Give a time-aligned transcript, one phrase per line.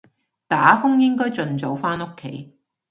[0.47, 2.57] 打風應該盡早返屋企